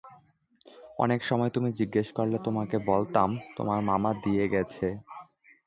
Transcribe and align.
অনেক 0.99 1.19
সময় 1.23 1.51
তুমি 1.51 1.69
জিজ্ঞেস 1.79 2.07
করলে 2.11 2.37
তোমাকে 2.43 2.77
বলতাম, 2.91 3.29
তোমার 3.57 3.79
মামা 3.89 4.11
দিয়ে 4.23 4.45
গেছে। 4.47 4.87